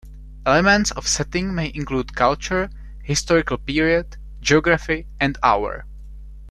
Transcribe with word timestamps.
Elements 0.47 0.89
of 0.89 1.07
setting 1.07 1.53
may 1.53 1.71
include 1.75 2.15
culture, 2.15 2.71
historical 3.03 3.59
period, 3.59 4.17
geography, 4.41 5.05
and 5.19 5.37
hour. 5.43 5.85